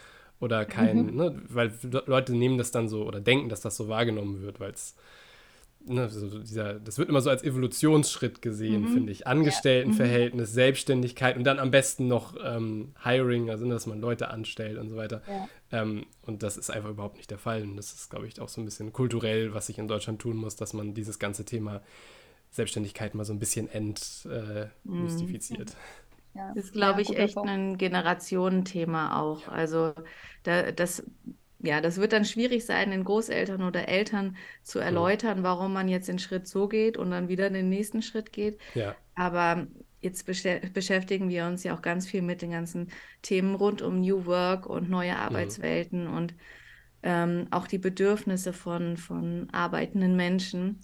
[0.40, 1.16] oder kein, mhm.
[1.16, 1.72] ne, weil
[2.06, 4.94] Leute nehmen das dann so oder denken, dass das so wahrgenommen wird, weil es
[5.86, 8.88] ne, so dieser, das wird immer so als Evolutionsschritt gesehen, mhm.
[8.88, 9.26] finde ich.
[9.26, 10.52] Angestelltenverhältnis, ja.
[10.52, 10.54] Mhm.
[10.54, 14.96] Selbstständigkeit und dann am besten noch ähm, Hiring, also dass man Leute anstellt und so
[14.96, 15.22] weiter.
[15.28, 15.48] Ja.
[15.82, 17.62] Ähm, und das ist einfach überhaupt nicht der Fall.
[17.62, 20.36] Und das ist, glaube ich, auch so ein bisschen kulturell, was sich in Deutschland tun
[20.36, 21.82] muss, dass man dieses ganze Thema
[22.50, 25.70] Selbstständigkeit mal so ein bisschen entmystifiziert.
[25.70, 25.74] Mhm.
[26.34, 26.52] Ja.
[26.54, 27.50] Das ist, glaube ich, echt Punkt.
[27.50, 29.48] ein Generationenthema auch.
[29.48, 29.94] Also
[30.42, 31.04] da, das
[31.64, 36.08] ja, das wird dann schwierig sein, den Großeltern oder Eltern zu erläutern, warum man jetzt
[36.08, 38.60] den Schritt so geht und dann wieder den nächsten Schritt geht.
[38.74, 38.94] Ja.
[39.14, 39.66] Aber
[40.02, 42.90] jetzt beschäftigen wir uns ja auch ganz viel mit den ganzen
[43.22, 45.18] Themen rund um New Work und neue mhm.
[45.18, 46.14] Arbeitswelten mhm.
[46.14, 46.34] und
[47.02, 50.80] ähm, auch die Bedürfnisse von, von arbeitenden Menschen.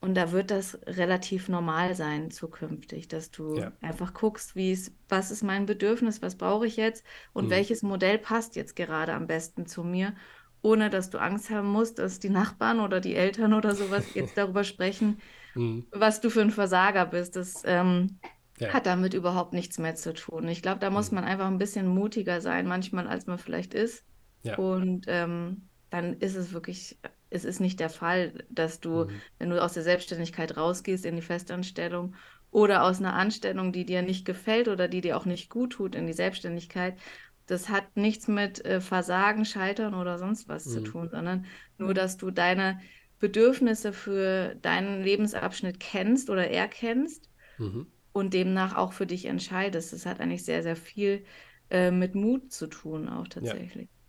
[0.00, 3.72] Und da wird das relativ normal sein zukünftig, dass du ja.
[3.82, 7.50] einfach guckst, wie es, was ist mein Bedürfnis, was brauche ich jetzt und mhm.
[7.50, 10.14] welches Modell passt jetzt gerade am besten zu mir,
[10.62, 14.38] ohne dass du Angst haben musst, dass die Nachbarn oder die Eltern oder sowas jetzt
[14.38, 15.20] darüber sprechen,
[15.54, 15.86] mhm.
[15.90, 17.36] was du für ein Versager bist.
[17.36, 18.18] Das ähm,
[18.58, 18.72] ja.
[18.72, 20.48] hat damit überhaupt nichts mehr zu tun.
[20.48, 21.16] Ich glaube, da muss mhm.
[21.16, 24.02] man einfach ein bisschen mutiger sein, manchmal, als man vielleicht ist.
[24.44, 24.56] Ja.
[24.56, 26.98] Und ähm, dann ist es wirklich
[27.30, 29.10] es ist nicht der Fall, dass du, mhm.
[29.38, 32.14] wenn du aus der Selbstständigkeit rausgehst in die Festanstellung
[32.50, 35.94] oder aus einer Anstellung, die dir nicht gefällt oder die dir auch nicht gut tut,
[35.94, 36.98] in die Selbstständigkeit,
[37.46, 40.70] das hat nichts mit äh, Versagen, Scheitern oder sonst was mhm.
[40.70, 41.46] zu tun, sondern
[41.78, 42.80] nur, dass du deine
[43.18, 47.86] Bedürfnisse für deinen Lebensabschnitt kennst oder erkennst mhm.
[48.12, 49.92] und demnach auch für dich entscheidest.
[49.92, 51.24] Das hat eigentlich sehr, sehr viel
[51.70, 53.88] äh, mit Mut zu tun, auch tatsächlich.
[53.88, 53.99] Ja.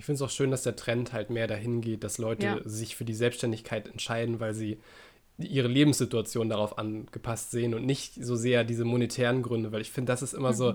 [0.00, 2.58] Ich finde es auch schön, dass der Trend halt mehr dahin geht, dass Leute ja.
[2.64, 4.78] sich für die Selbstständigkeit entscheiden, weil sie
[5.36, 10.10] ihre Lebenssituation darauf angepasst sehen und nicht so sehr diese monetären Gründe, weil ich finde,
[10.10, 10.56] das ist immer mhm.
[10.56, 10.74] so,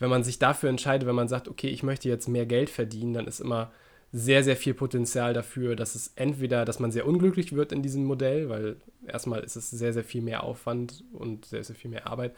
[0.00, 3.14] wenn man sich dafür entscheidet, wenn man sagt, okay, ich möchte jetzt mehr Geld verdienen,
[3.14, 3.72] dann ist immer
[4.12, 8.04] sehr, sehr viel Potenzial dafür, dass es entweder, dass man sehr unglücklich wird in diesem
[8.04, 8.76] Modell, weil
[9.06, 12.36] erstmal ist es sehr, sehr viel mehr Aufwand und sehr, sehr viel mehr Arbeit.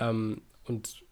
[0.00, 1.04] Ähm, und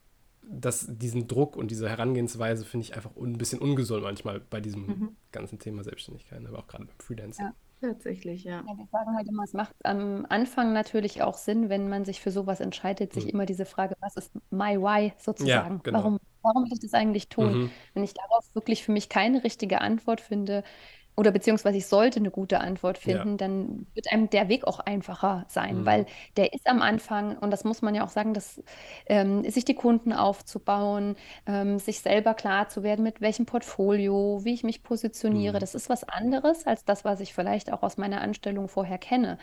[0.49, 4.87] das, diesen Druck und diese Herangehensweise finde ich einfach ein bisschen ungesund manchmal bei diesem
[4.87, 5.17] mhm.
[5.33, 7.47] ganzen Thema Selbstständigkeit, aber auch gerade beim Freelancing.
[7.47, 7.55] Ja.
[7.81, 8.65] Tatsächlich, ja.
[8.67, 8.79] ja.
[8.79, 12.31] Wir sagen halt immer, es macht am Anfang natürlich auch Sinn, wenn man sich für
[12.31, 13.31] sowas entscheidet, sich mhm.
[13.31, 15.75] immer diese Frage, was ist my why sozusagen?
[15.75, 15.99] Ja, genau.
[15.99, 17.65] Warum, warum will ich das eigentlich tun?
[17.65, 17.71] Mhm.
[17.93, 20.65] Wenn ich darauf wirklich für mich keine richtige Antwort finde,
[21.17, 23.37] oder beziehungsweise ich sollte eine gute Antwort finden, ja.
[23.37, 25.87] dann wird einem der Weg auch einfacher sein, mhm.
[25.87, 28.63] weil der ist am Anfang, und das muss man ja auch sagen, dass
[29.07, 34.53] ähm, sich die Kunden aufzubauen, ähm, sich selber klar zu werden, mit welchem Portfolio, wie
[34.53, 35.61] ich mich positioniere, mhm.
[35.61, 39.39] das ist was anderes als das, was ich vielleicht auch aus meiner Anstellung vorher kenne.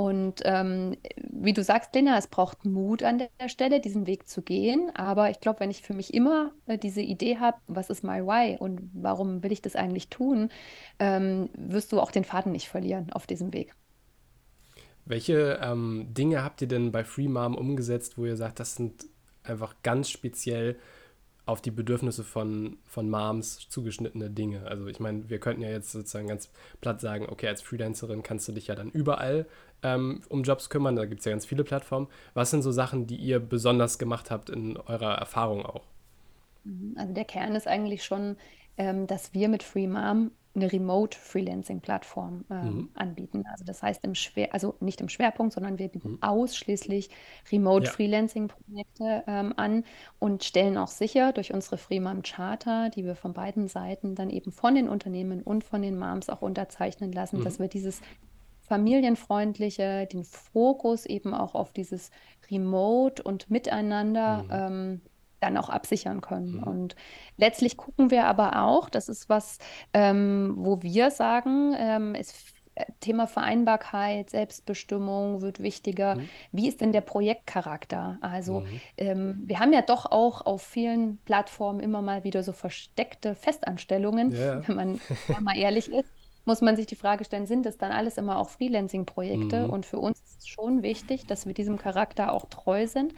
[0.00, 0.96] Und ähm,
[1.30, 4.90] wie du sagst, Lena, es braucht Mut an der Stelle, diesen Weg zu gehen.
[4.94, 8.22] Aber ich glaube, wenn ich für mich immer äh, diese Idee habe, was ist my
[8.22, 10.48] why und warum will ich das eigentlich tun,
[11.00, 13.74] ähm, wirst du auch den Faden nicht verlieren auf diesem Weg.
[15.04, 19.04] Welche ähm, Dinge habt ihr denn bei Free Mom umgesetzt, wo ihr sagt, das sind
[19.42, 20.78] einfach ganz speziell
[21.44, 24.66] auf die Bedürfnisse von, von Moms zugeschnittene Dinge.
[24.66, 26.48] Also ich meine, wir könnten ja jetzt sozusagen ganz
[26.80, 29.46] platt sagen, okay, als Freelancerin kannst du dich ja dann überall
[29.82, 32.08] ähm, um Jobs kümmern, da gibt es ja ganz viele Plattformen.
[32.34, 35.84] Was sind so Sachen, die ihr besonders gemacht habt in eurer Erfahrung auch?
[36.64, 38.36] Mhm, also der Kern ist eigentlich schon,
[38.76, 42.88] ähm, dass wir mit Free Mom eine Remote-Freelancing-Plattform äh, mhm.
[42.94, 43.44] anbieten.
[43.50, 46.22] Also das heißt im Schwer, also nicht im Schwerpunkt, sondern wir bieten mhm.
[46.22, 47.08] ausschließlich
[47.52, 49.84] Remote-Freelancing-Projekte ähm, an
[50.18, 54.50] und stellen auch sicher durch unsere Freemam Charter, die wir von beiden Seiten dann eben
[54.50, 57.44] von den Unternehmen und von den Moms auch unterzeichnen lassen, mhm.
[57.44, 58.00] dass wir dieses
[58.70, 62.12] familienfreundliche, den Fokus eben auch auf dieses
[62.52, 64.50] Remote und Miteinander mhm.
[64.52, 65.00] ähm,
[65.40, 66.58] dann auch absichern können.
[66.58, 66.62] Mhm.
[66.62, 66.96] Und
[67.36, 69.58] letztlich gucken wir aber auch, das ist was,
[69.92, 72.32] ähm, wo wir sagen, ähm, es
[72.76, 76.14] äh, Thema Vereinbarkeit, Selbstbestimmung wird wichtiger.
[76.14, 76.28] Mhm.
[76.52, 78.18] Wie ist denn der Projektcharakter?
[78.20, 78.80] Also mhm.
[78.98, 84.30] ähm, wir haben ja doch auch auf vielen Plattformen immer mal wieder so versteckte Festanstellungen,
[84.30, 84.62] ja.
[84.68, 85.00] wenn man
[85.40, 86.19] mal ehrlich ist.
[86.44, 89.66] Muss man sich die Frage stellen, sind das dann alles immer auch Freelancing-Projekte?
[89.66, 89.70] Mhm.
[89.70, 93.14] Und für uns ist es schon wichtig, dass wir diesem Charakter auch treu sind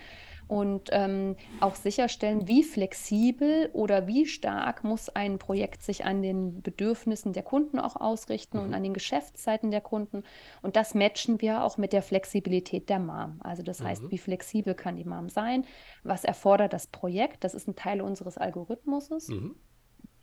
[0.48, 6.60] und ähm, auch sicherstellen, wie flexibel oder wie stark muss ein Projekt sich an den
[6.60, 8.64] Bedürfnissen der Kunden auch ausrichten mhm.
[8.64, 10.24] und an den Geschäftszeiten der Kunden.
[10.60, 13.40] Und das matchen wir auch mit der Flexibilität der MAM.
[13.42, 13.84] Also das mhm.
[13.84, 15.64] heißt, wie flexibel kann die MAM sein?
[16.02, 17.44] Was erfordert das Projekt?
[17.44, 19.28] Das ist ein Teil unseres Algorithmuses.
[19.28, 19.56] Mhm.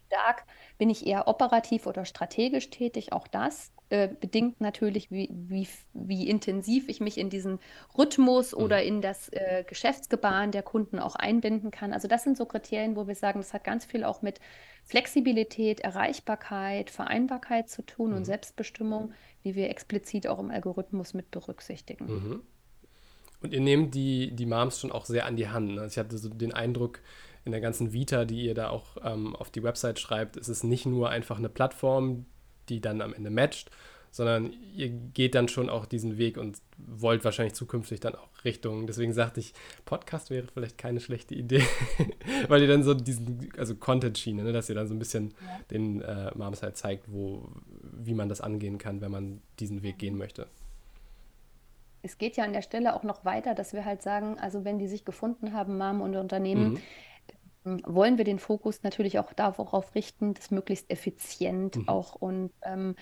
[0.09, 0.45] Dark
[0.77, 3.13] bin ich eher operativ oder strategisch tätig.
[3.13, 7.59] Auch das äh, bedingt natürlich, wie, wie, wie intensiv ich mich in diesen
[7.97, 8.63] Rhythmus mhm.
[8.63, 11.93] oder in das äh, Geschäftsgebaren der Kunden auch einbinden kann.
[11.93, 14.39] Also das sind so Kriterien, wo wir sagen, das hat ganz viel auch mit
[14.83, 18.17] Flexibilität, Erreichbarkeit, Vereinbarkeit zu tun mhm.
[18.17, 22.05] und Selbstbestimmung, die wir explizit auch im Algorithmus mit berücksichtigen.
[22.05, 22.41] Mhm.
[23.41, 25.75] Und ihr nehmt die, die Moms schon auch sehr an die Hand.
[25.75, 25.81] Ne?
[25.81, 27.01] Also ich hatte so den Eindruck,
[27.45, 30.63] in der ganzen Vita, die ihr da auch ähm, auf die Website schreibt, ist es
[30.63, 32.25] nicht nur einfach eine Plattform,
[32.69, 33.71] die dann am Ende matcht,
[34.11, 38.87] sondern ihr geht dann schon auch diesen Weg und wollt wahrscheinlich zukünftig dann auch Richtung.
[38.87, 39.53] Deswegen sagte ich,
[39.85, 41.63] Podcast wäre vielleicht keine schlechte Idee,
[42.47, 45.59] weil ihr dann so diesen, also Content-Schiene, ne, dass ihr dann so ein bisschen ja.
[45.71, 47.49] den äh, Moms halt zeigt, wo,
[47.81, 50.47] wie man das angehen kann, wenn man diesen Weg gehen möchte
[52.01, 54.79] es geht ja an der Stelle auch noch weiter, dass wir halt sagen, also wenn
[54.79, 56.81] die sich gefunden haben, Mom und Unternehmen, mhm.
[57.65, 61.87] Ähm, wollen wir den Fokus natürlich auch darauf richten, das möglichst effizient mhm.
[61.87, 62.95] auch und ähm,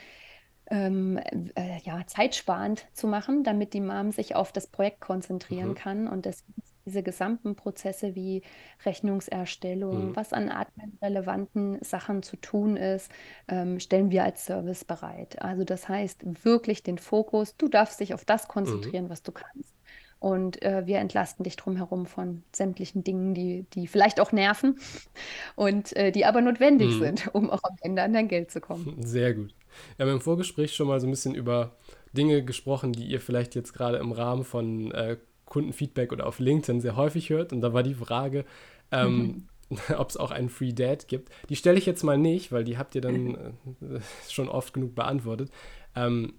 [0.69, 1.17] ähm,
[1.55, 5.75] äh, ja, zeitsparend zu machen, damit die Mom sich auf das Projekt konzentrieren mhm.
[5.75, 6.43] kann und das,
[6.85, 8.41] diese gesamten Prozesse wie
[8.85, 10.15] Rechnungserstellung, mhm.
[10.15, 13.11] was an admin-relevanten Sachen zu tun ist,
[13.47, 15.41] ähm, stellen wir als Service bereit.
[15.41, 18.51] Also das heißt wirklich den Fokus, du darfst dich auf das mhm.
[18.51, 19.76] konzentrieren, was du kannst.
[20.19, 24.79] Und äh, wir entlasten dich drumherum von sämtlichen Dingen, die, die vielleicht auch nerven
[25.55, 26.99] und äh, die aber notwendig mhm.
[26.99, 28.95] sind, um auch am Ende an dein Geld zu kommen.
[28.99, 29.53] Sehr gut.
[29.95, 31.75] Wir haben im Vorgespräch schon mal so ein bisschen über
[32.13, 36.81] Dinge gesprochen, die ihr vielleicht jetzt gerade im Rahmen von äh, Kundenfeedback oder auf LinkedIn
[36.81, 37.53] sehr häufig hört.
[37.53, 38.45] Und da war die Frage,
[38.91, 39.77] ähm, mhm.
[39.97, 41.29] ob es auch einen Free Dad gibt.
[41.49, 43.99] Die stelle ich jetzt mal nicht, weil die habt ihr dann äh,
[44.29, 45.51] schon oft genug beantwortet.
[45.95, 46.33] Ähm,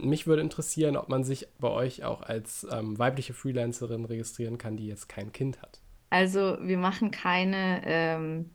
[0.00, 4.76] mich würde interessieren, ob man sich bei euch auch als ähm, weibliche Freelancerin registrieren kann,
[4.76, 5.80] die jetzt kein Kind hat.
[6.10, 8.50] Also wir machen keine ähm,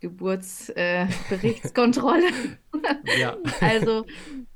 [0.00, 2.26] Geburtsberichtskontrolle.
[2.26, 2.30] Äh,
[3.20, 3.36] ja.
[3.60, 4.04] also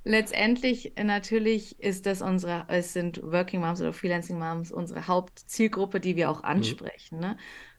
[0.04, 6.16] letztendlich natürlich ist das unsere, es sind Working Moms oder Freelancing Moms unsere Hauptzielgruppe, die
[6.16, 6.48] wir auch mhm.
[6.48, 7.16] ansprechen.
[7.16, 7.22] Mhm.
[7.22, 7.36] Ne?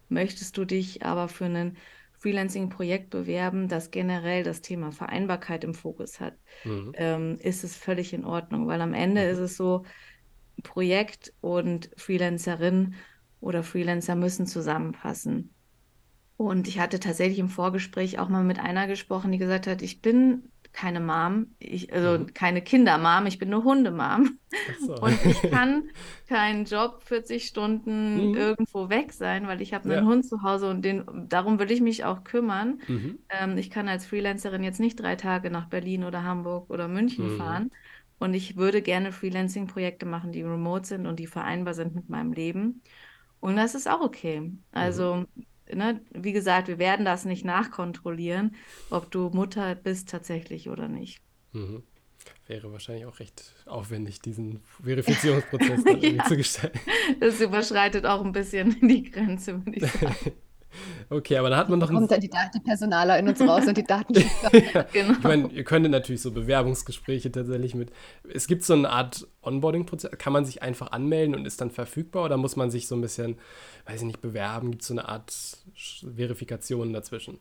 [0.10, 1.78] Möchtest du dich aber für einen
[2.22, 6.92] Freelancing-Projekt bewerben, das generell das Thema Vereinbarkeit im Fokus hat, mhm.
[6.96, 9.32] ähm, ist es völlig in Ordnung, weil am Ende mhm.
[9.32, 9.84] ist es so,
[10.62, 12.94] Projekt und Freelancerin
[13.40, 15.54] oder Freelancer müssen zusammenpassen.
[16.42, 20.02] Und ich hatte tatsächlich im Vorgespräch auch mal mit einer gesprochen, die gesagt hat, ich
[20.02, 22.34] bin keine Mom, ich, also mhm.
[22.34, 24.40] keine Kindermam, ich bin eine Hundemam.
[24.80, 24.96] So.
[24.96, 25.90] Und ich kann
[26.28, 28.36] keinen Job 40 Stunden mhm.
[28.36, 30.10] irgendwo weg sein, weil ich habe einen ja.
[30.12, 32.82] Hund zu Hause und den, darum will ich mich auch kümmern.
[32.88, 33.20] Mhm.
[33.30, 37.34] Ähm, ich kann als Freelancerin jetzt nicht drei Tage nach Berlin oder Hamburg oder München
[37.34, 37.38] mhm.
[37.38, 37.72] fahren.
[38.18, 42.34] Und ich würde gerne Freelancing-Projekte machen, die remote sind und die vereinbar sind mit meinem
[42.34, 42.82] Leben.
[43.40, 44.52] Und das ist auch okay.
[44.72, 48.56] Also mhm ne, wie gesagt, wir werden das nicht nachkontrollieren,
[48.90, 51.22] ob du Mutter bist tatsächlich oder nicht.
[51.54, 51.84] Mhm.
[52.48, 56.80] Wäre wahrscheinlich auch recht aufwendig, diesen Verifizierungsprozess ja, zu gestalten.
[57.20, 60.16] Das überschreitet auch ein bisschen die Grenze, würde ich sagen.
[61.10, 61.90] Okay, aber da hat man doch.
[61.90, 64.14] Kommt dann die, die Personaler in uns raus und die Daten.
[64.74, 65.14] ja, genau.
[65.14, 67.92] Ich meine, ihr könntet natürlich so Bewerbungsgespräche tatsächlich mit.
[68.34, 70.12] Es gibt so eine Art Onboarding-Prozess.
[70.18, 73.02] Kann man sich einfach anmelden und ist dann verfügbar oder muss man sich so ein
[73.02, 73.38] bisschen,
[73.86, 74.72] weiß ich nicht, bewerben?
[74.72, 75.34] Gibt es so eine Art
[76.16, 77.40] Verifikation dazwischen?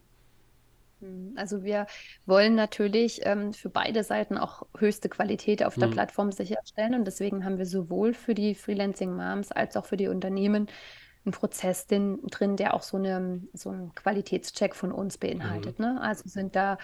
[1.01, 1.87] Hm, also wir
[2.27, 5.93] wollen natürlich ähm, für beide Seiten auch höchste Qualität auf der mhm.
[5.93, 10.09] Plattform sicherstellen und deswegen haben wir sowohl für die Freelancing Moms als auch für die
[10.09, 10.69] Unternehmen
[11.27, 15.79] ein Prozess den, drin, der auch so, eine, so einen Qualitätscheck von uns beinhaltet.
[15.79, 15.85] Mhm.
[15.85, 16.01] Ne?
[16.01, 16.79] Also sind da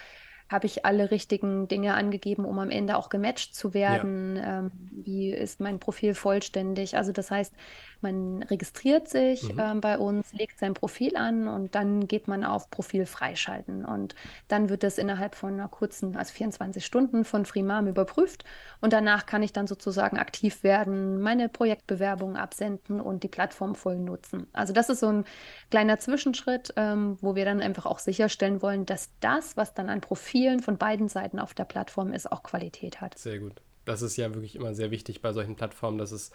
[0.49, 4.37] habe ich alle richtigen Dinge angegeben, um am Ende auch gematcht zu werden?
[4.37, 4.59] Ja.
[4.61, 6.97] Ähm, wie ist mein Profil vollständig?
[6.97, 7.53] Also das heißt,
[8.03, 9.61] man registriert sich mhm.
[9.61, 13.85] ähm, bei uns, legt sein Profil an und dann geht man auf Profil freischalten.
[13.85, 14.15] Und
[14.49, 18.45] dann wird das innerhalb von einer kurzen, also 24 Stunden von Freemarm überprüft.
[18.81, 23.97] Und danach kann ich dann sozusagen aktiv werden, meine Projektbewerbung absenden und die Plattform voll
[23.97, 24.47] nutzen.
[24.53, 25.25] Also das ist so ein
[25.71, 30.01] kleiner Zwischenschritt, ähm, wo wir dann einfach auch sicherstellen wollen, dass das, was dann an
[30.01, 33.19] Profilen von beiden Seiten auf der Plattform ist, auch Qualität hat.
[33.19, 33.61] Sehr gut.
[33.85, 36.33] Das ist ja wirklich immer sehr wichtig bei solchen Plattformen, dass es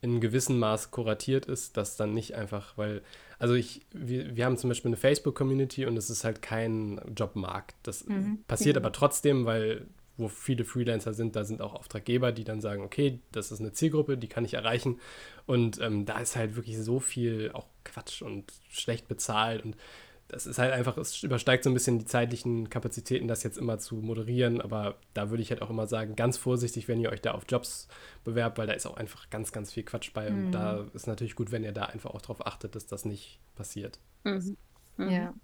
[0.00, 3.02] in gewissem Maß kuratiert ist, dass dann nicht einfach, weil,
[3.38, 7.74] also ich, wir, wir haben zum Beispiel eine Facebook-Community und es ist halt kein Jobmarkt.
[7.82, 8.44] Das mhm.
[8.46, 8.82] passiert mhm.
[8.82, 13.20] aber trotzdem, weil wo viele Freelancer sind, da sind auch Auftraggeber, die dann sagen, okay,
[13.32, 15.00] das ist eine Zielgruppe, die kann ich erreichen.
[15.46, 19.76] Und ähm, da ist halt wirklich so viel auch Quatsch und schlecht bezahlt und
[20.28, 23.78] das ist halt einfach, es übersteigt so ein bisschen die zeitlichen Kapazitäten, das jetzt immer
[23.78, 24.60] zu moderieren.
[24.60, 27.44] Aber da würde ich halt auch immer sagen, ganz vorsichtig, wenn ihr euch da auf
[27.48, 27.88] Jobs
[28.24, 30.30] bewerbt, weil da ist auch einfach ganz, ganz viel Quatsch bei.
[30.30, 30.46] Mhm.
[30.46, 33.38] Und da ist natürlich gut, wenn ihr da einfach auch darauf achtet, dass das nicht
[33.54, 34.00] passiert.
[34.24, 34.56] Mhm.
[34.96, 35.10] Mhm.
[35.10, 35.34] Ja.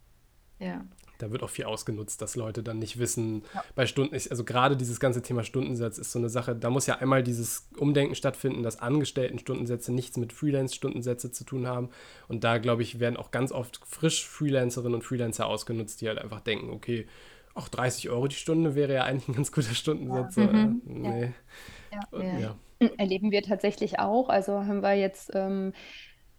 [0.59, 0.85] Ja.
[1.23, 3.65] Da wird auch viel ausgenutzt, dass Leute dann nicht wissen, ja.
[3.75, 6.97] bei Stunden, also gerade dieses ganze Thema Stundensatz ist so eine Sache, da muss ja
[6.97, 11.91] einmal dieses Umdenken stattfinden, dass Angestellten-Stundensätze nichts mit Freelance-Stundensätze zu tun haben.
[12.29, 16.19] Und da, glaube ich, werden auch ganz oft frisch Freelancerinnen und Freelancer ausgenutzt, die halt
[16.19, 17.07] einfach denken, okay,
[17.55, 20.37] auch 30 Euro die Stunde wäre ja eigentlich ein ganz guter Stundensatz.
[20.37, 20.47] Ja.
[20.47, 20.83] Mhm.
[20.85, 21.33] Nee.
[22.13, 22.39] Ja.
[22.39, 22.57] Ja.
[22.97, 24.31] Erleben wir tatsächlich auch.
[24.31, 25.75] Also haben wir jetzt ähm,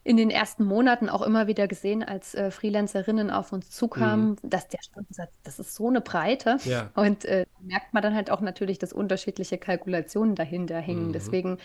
[0.04, 4.50] in den ersten Monaten auch immer wieder gesehen, als äh, Freelancerinnen auf uns zukamen, mhm.
[4.50, 6.58] dass der Stundensatz, das ist so eine Breite.
[6.64, 6.90] Ja.
[6.96, 11.10] Und äh, merkt man dann halt auch natürlich, dass unterschiedliche Kalkulationen dahinter hängen.
[11.10, 11.14] Mhm.
[11.14, 11.58] Deswegen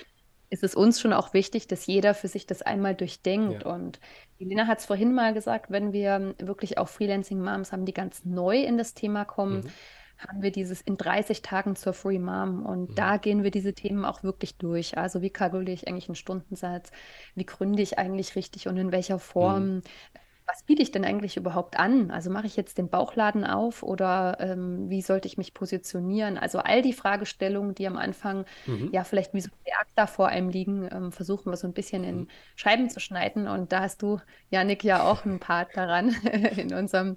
[0.51, 3.65] ist es uns schon auch wichtig, dass jeder für sich das einmal durchdenkt.
[3.65, 3.75] Ja.
[3.75, 4.01] Und
[4.39, 8.59] Elena hat es vorhin mal gesagt, wenn wir wirklich auch Freelancing-Moms haben, die ganz neu
[8.59, 9.71] in das Thema kommen, mhm
[10.19, 12.65] haben wir dieses in 30 Tagen zur Free Mom.
[12.65, 12.95] Und mhm.
[12.95, 14.97] da gehen wir diese Themen auch wirklich durch.
[14.97, 16.91] Also wie kalkuliere ich eigentlich einen Stundensatz?
[17.35, 19.77] Wie gründe ich eigentlich richtig und in welcher Form?
[19.77, 19.83] Mhm.
[20.49, 22.13] Was biete ich denn eigentlich überhaupt an?
[22.13, 26.39] Also mache ich jetzt den Bauchladen auf oder ähm, wie sollte ich mich positionieren?
[26.39, 28.91] Also all die Fragestellungen, die am Anfang mhm.
[28.93, 31.73] ja vielleicht wie so ein Berg da vor einem liegen, ähm, versuchen wir so ein
[31.73, 32.29] bisschen in mhm.
[32.55, 33.49] Scheiben zu schneiden.
[33.49, 36.11] Und da hast du, Janik, ja auch einen Part daran
[36.57, 37.17] in unserem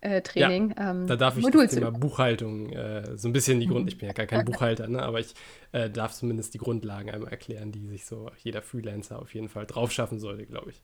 [0.00, 0.74] äh, Training.
[0.76, 3.88] Ja, ähm, da darf ich Modul das Thema Buchhaltung äh, so ein bisschen die Grund,
[3.88, 5.34] ich bin ja gar kein Buchhalter, ne, aber ich
[5.72, 9.66] äh, darf zumindest die Grundlagen einmal erklären, die sich so jeder Freelancer auf jeden Fall
[9.66, 10.82] drauf schaffen sollte, glaube ich.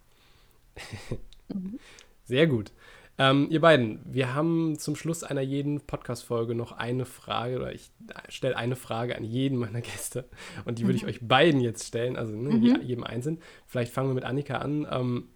[1.55, 1.79] mhm.
[2.25, 2.73] Sehr gut.
[3.19, 7.91] Ähm, ihr beiden, wir haben zum Schluss einer jeden Podcast-Folge noch eine Frage, oder ich
[8.29, 10.29] stelle eine Frage an jeden meiner Gäste
[10.67, 11.09] und die würde ich mhm.
[11.09, 12.83] euch beiden jetzt stellen, also ne, mhm.
[12.83, 13.39] jedem einzeln.
[13.67, 14.87] Vielleicht fangen wir mit Annika an.
[14.91, 15.29] Ähm,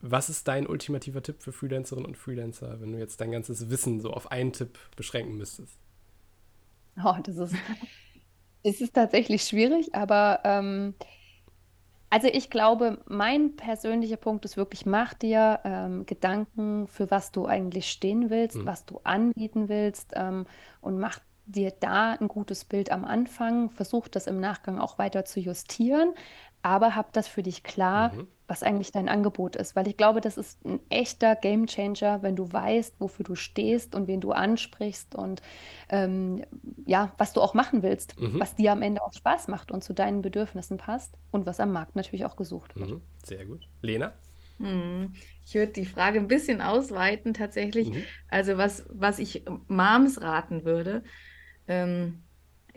[0.00, 4.00] was ist dein ultimativer Tipp für Freelancerinnen und Freelancer, wenn du jetzt dein ganzes Wissen
[4.00, 5.76] so auf einen Tipp beschränken müsstest?
[7.04, 7.54] Oh, das ist,
[8.62, 10.94] es ist tatsächlich schwierig, aber ähm,
[12.10, 17.46] also ich glaube, mein persönlicher Punkt ist wirklich, mach dir ähm, Gedanken, für was du
[17.46, 18.66] eigentlich stehen willst, mhm.
[18.66, 20.46] was du anbieten willst ähm,
[20.80, 25.24] und mach dir da ein gutes Bild am Anfang, versuch das im Nachgang auch weiter
[25.24, 26.14] zu justieren,
[26.68, 28.28] aber hab das für dich klar, mhm.
[28.46, 29.74] was eigentlich dein Angebot ist.
[29.74, 34.06] Weil ich glaube, das ist ein echter Gamechanger, wenn du weißt, wofür du stehst und
[34.06, 35.40] wen du ansprichst und
[35.88, 36.44] ähm,
[36.86, 38.38] ja, was du auch machen willst, mhm.
[38.38, 41.72] was dir am Ende auch Spaß macht und zu deinen Bedürfnissen passt und was am
[41.72, 42.90] Markt natürlich auch gesucht wird.
[42.90, 43.02] Mhm.
[43.24, 43.66] Sehr gut.
[43.80, 44.12] Lena?
[44.58, 45.12] Hm,
[45.46, 47.90] ich würde die Frage ein bisschen ausweiten tatsächlich.
[47.90, 48.02] Mhm.
[48.28, 51.02] Also was, was ich Moms raten würde,
[51.66, 52.24] ähm,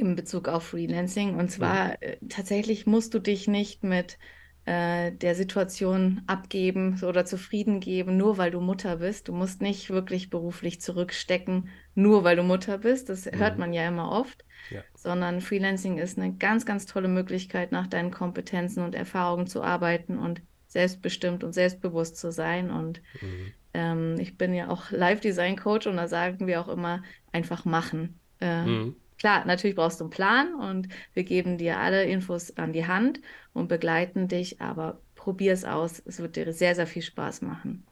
[0.01, 1.35] in Bezug auf Freelancing.
[1.35, 4.17] Und zwar äh, tatsächlich musst du dich nicht mit
[4.65, 9.27] äh, der Situation abgeben oder zufrieden geben, nur weil du Mutter bist.
[9.27, 13.09] Du musst nicht wirklich beruflich zurückstecken, nur weil du Mutter bist.
[13.09, 13.39] Das mhm.
[13.39, 14.45] hört man ja immer oft.
[14.69, 14.83] Ja.
[14.95, 20.19] Sondern Freelancing ist eine ganz, ganz tolle Möglichkeit, nach deinen Kompetenzen und Erfahrungen zu arbeiten
[20.19, 22.69] und selbstbestimmt und selbstbewusst zu sein.
[22.69, 23.53] Und mhm.
[23.73, 28.19] ähm, ich bin ja auch Live-Design-Coach und da sagen wir auch immer, einfach machen.
[28.39, 28.95] Äh, mhm.
[29.21, 33.21] Klar, natürlich brauchst du einen Plan und wir geben dir alle Infos an die Hand
[33.53, 36.01] und begleiten dich, aber probier es aus.
[36.05, 37.85] Es wird dir sehr, sehr viel Spaß machen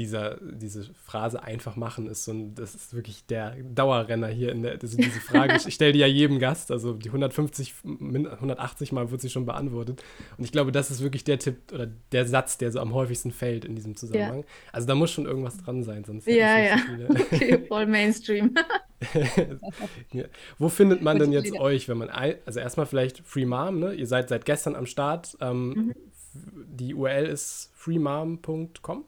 [0.00, 4.62] dieser, diese Phrase einfach machen ist so ein, das ist wirklich der Dauerrenner hier in
[4.62, 9.10] der, also diese Frage, ich stelle die ja jedem Gast, also die 150, 180 Mal
[9.10, 10.02] wird sie schon beantwortet.
[10.38, 13.30] Und ich glaube, das ist wirklich der Tipp oder der Satz, der so am häufigsten
[13.30, 14.40] fällt in diesem Zusammenhang.
[14.40, 14.46] Ja.
[14.72, 16.26] Also da muss schon irgendwas dran sein, sonst.
[16.26, 16.76] Ja, ja.
[17.10, 18.54] Okay, voll Mainstream.
[20.12, 20.24] ja.
[20.58, 23.92] Wo findet man denn jetzt euch, wenn man, also erstmal vielleicht Free Mom, ne?
[23.92, 25.36] Ihr seid seit gestern am Start.
[25.42, 25.94] Ähm, mhm.
[26.32, 29.04] Die URL ist freemom.com.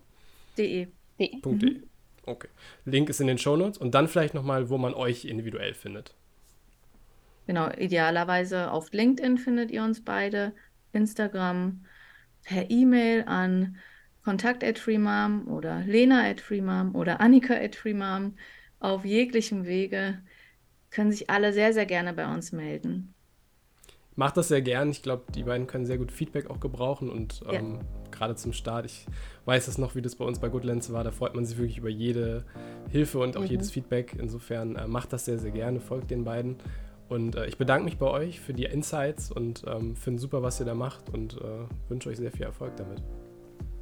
[0.59, 0.89] De.
[1.19, 1.31] De.
[1.45, 1.85] Mhm.
[2.25, 2.49] Okay.
[2.85, 6.15] Link ist in den Shownotes und dann vielleicht nochmal, wo man euch individuell findet.
[7.47, 10.53] Genau, idealerweise auf LinkedIn findet ihr uns beide,
[10.93, 11.85] Instagram,
[12.45, 13.77] per E-Mail an
[14.25, 18.37] kontakt at freemom oder lena at freemom oder annika at freemom.
[18.79, 20.23] Auf jeglichem Wege
[20.91, 23.15] können sich alle sehr, sehr gerne bei uns melden.
[24.15, 24.91] Macht das sehr gern.
[24.91, 27.81] Ich glaube, die beiden können sehr gut Feedback auch gebrauchen und ähm, ja
[28.13, 28.87] gerade zum Start.
[28.87, 29.07] Ich
[29.47, 31.03] weiß es noch, wie das bei uns bei Goodlands war.
[31.03, 32.45] Da freut man sich wirklich über jede
[32.91, 33.49] Hilfe und auch mhm.
[33.49, 34.15] jedes Feedback.
[34.19, 36.57] Insofern äh, macht das sehr, sehr gerne, folgt den beiden.
[37.09, 40.61] Und äh, ich bedanke mich bei euch für die Insights und ähm, finde super, was
[40.61, 43.03] ihr da macht und äh, wünsche euch sehr viel Erfolg damit.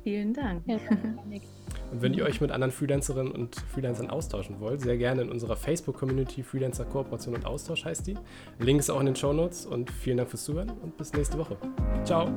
[0.02, 0.62] Vielen Dank.
[1.90, 5.56] Und wenn ihr euch mit anderen Freelancerinnen und Freelancern austauschen wollt, sehr gerne in unserer
[5.56, 8.14] Facebook-Community Freelancer Kooperation und Austausch heißt die.
[8.60, 11.38] Link ist auch in den Show Notes und vielen Dank fürs Zuhören und bis nächste
[11.38, 11.56] Woche.
[12.04, 12.29] Ciao.